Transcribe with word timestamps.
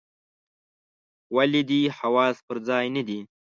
ولي 1.35 1.61
دي 1.69 1.81
حواس 1.97 2.35
پر 2.47 2.57
ځای 2.67 2.85
نه 2.95 3.01
دي؟ 3.07 3.19